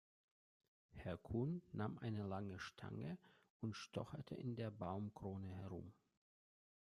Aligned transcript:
Herr 0.95 1.15
Kuhn 1.19 1.61
nahm 1.73 1.99
eine 1.99 2.23
lange 2.23 2.57
Stange 2.57 3.19
und 3.59 3.75
stocherte 3.75 4.33
in 4.33 4.55
der 4.55 4.71
Baumkrone 4.71 5.49
herum. 5.57 5.93